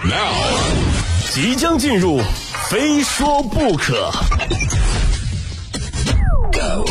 [0.00, 0.32] Now，
[1.30, 2.20] 即将进入，
[2.68, 4.10] 非说不可。
[6.50, 6.84] Go，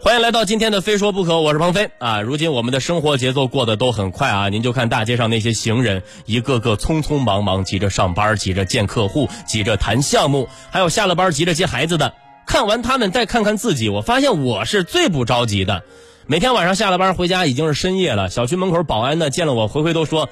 [0.00, 2.22] 欢迎来到今天的非说不可，我是鹏飞啊。
[2.22, 12.14] 如今我们的生活节奏过得都很快啊，您就看大街上那些行人，一个个匆匆忙忙，急着上班，急着见客户，急着谈项目，还有下了班急着接孩子的。
[12.54, 15.82] 看完他们，再看看自己，我发现我是最不着急的。
[16.28, 20.28] 每天晚上下了班回家已经是深夜了，小区门口保安呢见了我，回回都说：“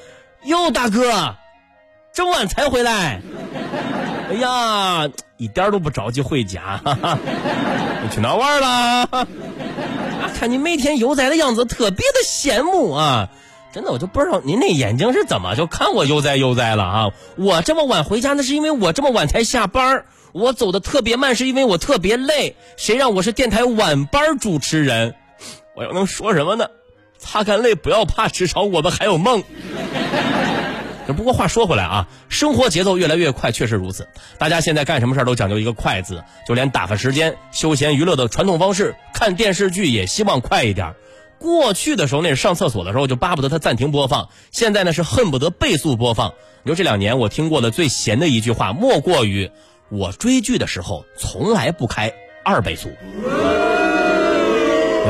[0.46, 1.34] 哟，大哥，
[2.12, 3.20] 这么晚才回来？
[4.30, 6.80] 哎呀，一点都不着急回家，
[8.04, 9.08] 你去哪玩了？”
[10.38, 13.30] 看你每天悠哉的样子，特别的羡慕啊！
[13.72, 17.10] 真的，我就不知道您那眼睛是怎么就看我悠哉悠哉了啊！
[17.36, 22.54] 我这么晚回家，那是因为我这么晚才下班我走的特别慢，是因为我特别累。
[22.76, 25.14] 谁让我是电台晚班主持人？
[25.74, 26.68] 我又能说什么呢？
[27.18, 29.42] 擦干泪，不要怕，至少我们还有梦。
[31.16, 34.06] 不过话说回来啊，生活节奏越来越快，确实如此。
[34.38, 40.94] 大家现在干什么事都讲究一个快字，就连打发时间、休闲娱乐的传统方式，看电视剧也希望快一点。
[41.42, 46.32] 过去的时候，那是上厕所的时候就巴不得它暂停播放，现在呢是恨不得倍速播放。
[46.62, 49.50] 你说这两年我听过的最闲的一句话，莫过于
[49.90, 52.12] 我追剧的时候从来不开
[52.44, 52.88] 二倍速。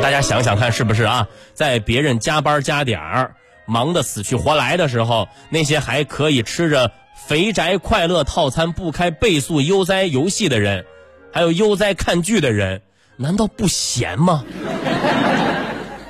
[0.03, 1.29] 大家想想看，是不是啊？
[1.55, 3.37] 在别人加班加点儿。
[3.65, 10.85] 忙得死去活来的时候，那些还可以吃着肥宅快乐套餐不开倍速悠哉游戏的人，
[11.33, 12.83] 还有悠哉看剧的人，
[13.17, 14.45] 难道不闲吗？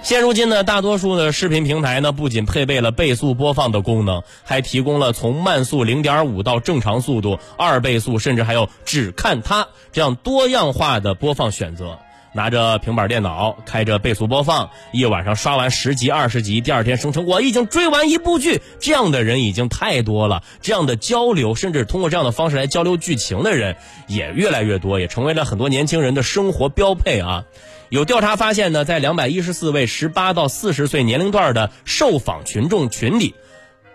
[0.03, 12.01] 现如今呢，大多数的视频平台呢，不仅配备了倍速播放的功能，还提供了从慢速零点五到正常速度二倍速，甚至还有只看它这样多样化的播放选择。
[12.35, 18.61] 拿着平板电脑，开着倍速播放，一晚上刷完十集、二十集，第二天声称我已经追完一部剧。
[18.81, 23.77] 这样的人已经太多了，这样的交流，甚至通过这样的方式来交流剧情的人
[24.09, 27.45] 也越来越多，也成为了很多年轻人的生活标配啊。
[27.93, 33.35] 有调查发现呢，在两百一十四位十八到四十岁年龄段的受访群众群里，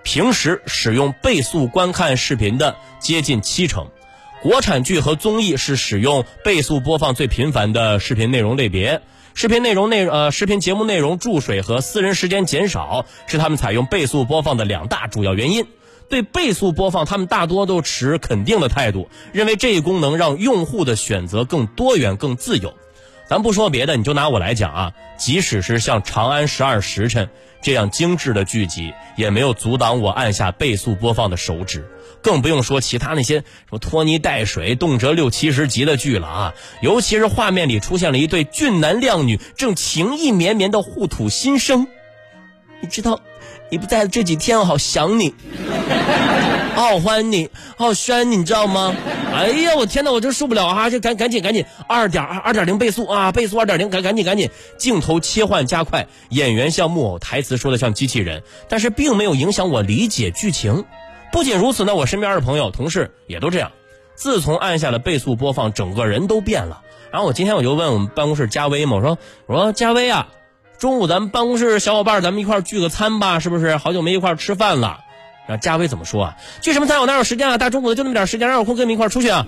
[0.03, 3.87] 平时使用倍速观看视频的接近七成。
[4.43, 9.01] 国产剧和综艺是使用倍速播放最频繁的视频内容类别，
[9.33, 15.65] 视频内容内呃视频节目内容注水和私人时间减少是他们采用倍速播放的两大主要原因。
[16.07, 22.75] 对倍速播放，他们大多都持肯定的态度，认为这一功能让用户的选择更多元、更自由。
[23.29, 27.25] 咱不说别的，你就拿我来讲啊，即使是像《长安十二时辰》
[27.61, 31.85] 这样精致的剧集，也没有阻挡我按下倍速播放的手指。
[32.21, 36.53] 更不用说其他那些什么拖泥带水、动辄六七十集的剧了啊！
[36.81, 41.87] 尤其是画面里出现了一对俊男靓女，正情意绵绵的互吐心声。
[42.79, 43.19] 你知道，
[43.69, 45.33] 你不在的这几天，我好想你，
[46.75, 48.95] 好欢你，好宣你，你知道吗？
[49.33, 50.89] 哎呀，我天哪，我真受不了啊！
[50.89, 60.85] 就赶赶紧赶紧，二点二二点零倍速啊，倍速二点零，赶赶紧赶紧，镜头切换加快，演员像木偶，台词说的像机器人，但是并没有影响我理解剧情。
[61.31, 63.71] 不仅如此呢，我身边的朋友、同事也都这样。
[64.15, 66.81] 自从按下了倍速播放，整个人都变了。
[67.11, 70.29] 然后我今天我就问我们办公室嘉威嘛，我说我说嘉威啊，
[70.77, 73.77] 中午咱们办公室小伙伴咱们一块聚个餐吧，是不是？
[73.77, 74.99] 好久没一块吃饭了。
[75.47, 76.35] 然后嘉威怎么说啊？
[76.61, 76.99] 聚什么餐？
[76.99, 77.57] 我哪有时间啊？
[77.57, 79.47] 大中午的就那么点时间，哪有空跟你们一块出去啊？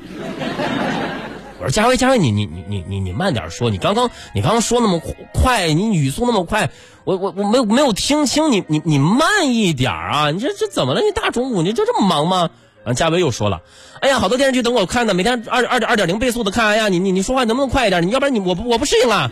[1.60, 5.00] 我说嘉威，嘉威，你你你你你你慢点说，你刚刚你刚刚说那么
[5.34, 6.70] 快，你语速那么快。
[7.04, 10.32] 我我我没有没有听清你你你慢一点啊！
[10.32, 11.02] 你这这怎么了？
[11.02, 12.50] 你大中午你就这么忙吗？
[12.84, 13.62] 然后嘉威又说了
[14.00, 16.68] ：“哎呀，好多电视剧等我看呢，每天二二点二点零倍速的看。
[16.68, 18.08] 哎呀，你你你说话能不能快一点？
[18.08, 19.30] 你要不然你我不我不适应了。”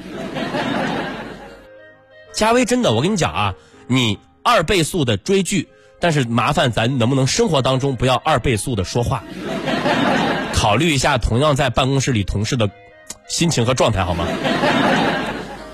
[2.34, 3.56] 佳薇真的，我跟你讲啊，
[3.88, 5.68] 你二倍速的追剧，
[6.00, 9.24] 但是麻烦咱能不能生活当中不要二倍速的说话？
[10.54, 12.70] 考虑一下同样在办公室里同事的
[13.28, 14.26] 心情和状态好吗？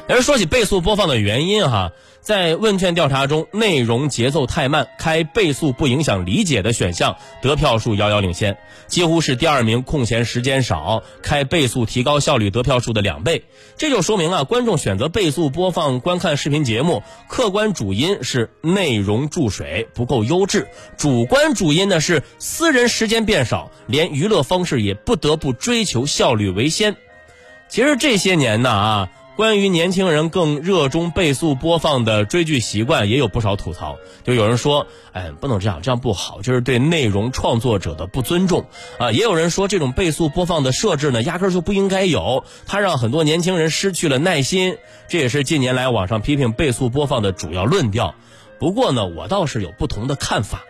[0.08, 8.58] 而说起倍速播放的原因，哈，在问卷调查中，内容节奏太慢，开倍速不影响理解的选项得票数遥遥领先，
[8.88, 13.46] 几乎是第二名空闲时间少，开倍速提高效率得票数的两倍。
[13.78, 20.68] 这就说明啊，观众选择倍速播放观看视频节目，客观主因是内容注水不够优质，
[20.98, 26.98] 主观主因呢是私人时间变少，连娱乐方式也不得不追求效率为先。
[27.70, 29.10] 其实这些年呢啊。
[29.36, 33.98] 关于年轻人更热衷倍速播放的追剧习惯，也有不少吐槽。
[34.24, 38.68] 就有人说：“哎，不能这样，这样不好，就是对内容创作者的不尊重。”
[39.00, 44.78] 啊，也有人说这种倍速播放的设置呢，压根就不应该有，它让很多年轻人失去了耐心。
[45.08, 48.14] 这也是近年来网上批评倍速播放的主要论调。
[48.60, 50.62] 不过呢，我倒是有不同的看法。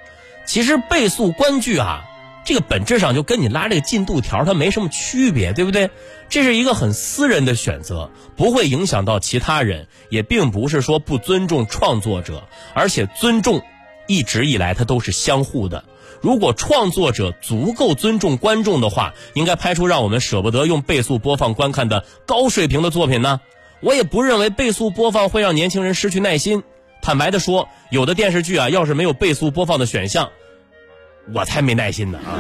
[0.46, 2.06] 其实倍速观剧啊。
[2.46, 5.90] 这个本质上就跟你拉这个进度条它没什么区别，对不对？
[6.30, 13.62] 这是一个很私人的选择，不会影响到其他人，也并不是说不尊重创作者，而且尊重
[14.08, 15.84] 一直以来它都是相互的。
[16.22, 23.42] 如果创作者足够尊重观众的话，应该拍出让我们舍不得用倍速播放观看的高水平的作品呢。
[23.82, 26.64] 我也不认为倍速播放会让年轻人失去耐心。
[27.02, 30.32] 坦白的说，有的电视剧啊，要是没有倍速播放的选项。
[31.32, 32.36] 我才没耐心呢啊！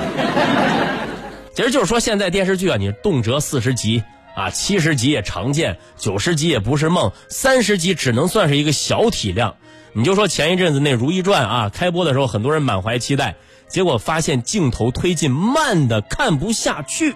[1.55, 4.03] 其实就是说，现在电视剧啊，你动辄四十集
[4.35, 9.55] 啊，七十集也常见，九十集也不是梦，三十集只能算是一个小体量。
[9.93, 13.35] 你就说前一阵子那《如懿传》啊，开播的时候很多人满怀期待，
[13.67, 17.15] 结果发现镜头推进慢的看不下去。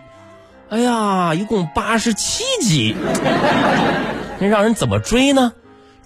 [0.70, 2.96] 哎呀，一共八十七集，
[4.40, 5.54] 那让人怎么追呢？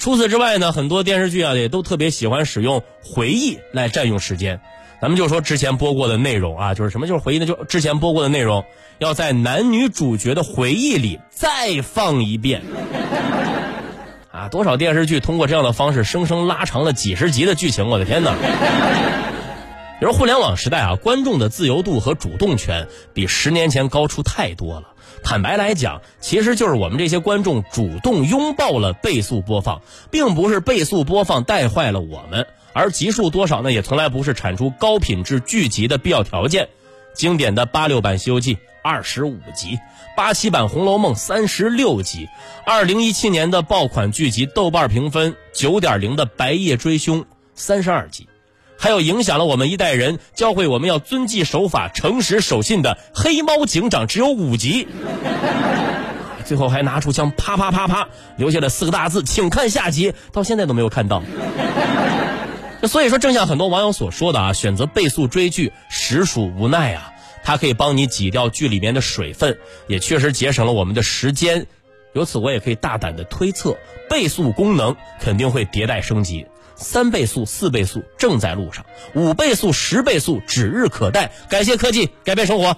[0.01, 4.59] 除此之外呢，很多电视剧啊也都特别喜欢使用回忆来占用时间。
[5.00, 7.06] 咱们就说之前播过的内容啊，就是什么？
[7.06, 8.65] 就是回忆那，就之前播过的内容，
[8.98, 12.63] 要在男女主角的回忆里再放一遍。
[14.31, 17.88] 啊，多少电视剧通过这样的方式生生拉长了几十集的剧情？
[17.88, 18.33] 我的天哪！
[20.01, 24.95] 比如互联网时代啊，观众的自由度和主动权比十年前高出太多了。
[25.24, 32.48] 坦白来讲，其实就是我们这些观众主动拥抱了倍速播放，并不是倍速播放带坏了我们。
[32.74, 33.71] 而集数多少呢？
[33.71, 36.69] 也从来不是产出高品质剧集的必要条件。
[37.13, 39.77] 经典的八六版《西游记》二十五集，
[40.18, 42.27] 八七版《红楼梦》三十六集，
[42.65, 47.21] 二零一七年的爆款剧集豆瓣评分九点零的《白夜追凶》
[47.54, 48.27] 三十二集，
[48.81, 54.88] 还有影响了我们一代人、教会我们要遵纪守法、诚实守信的《黑猫警长》只有五集，
[56.45, 61.22] 最后还拿出枪啪啪啪啪，留下了四个大字：“请看下集”，到现在都没有看到。
[62.88, 67.13] 所以说，正像很多网友所说的啊，选择倍速追剧实属无奈啊。
[67.44, 71.68] 它可以帮你挤掉剧里面的水分，也确实节省了我们的时间。
[72.13, 73.78] 由此，我也可以大胆的推测，
[74.10, 76.48] 倍速功能肯定会迭代升级，
[76.81, 81.31] 三倍速、四倍速正在路上，五倍速、十倍速指日可待。
[81.50, 82.75] 感谢科技，改变生活。